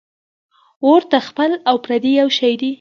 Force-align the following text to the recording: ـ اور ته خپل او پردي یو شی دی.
ـ 0.01 0.03
اور 0.87 1.01
ته 1.11 1.17
خپل 1.27 1.49
او 1.69 1.75
پردي 1.85 2.11
یو 2.19 2.29
شی 2.37 2.53
دی. 2.61 2.69